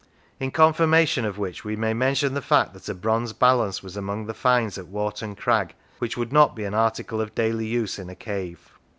[0.39, 4.25] In confirmation of which we may mention the fact that a bronze balance was among
[4.25, 8.09] the finds at Warton Crag, which would not be an article of daily use in
[8.09, 8.71] a cave.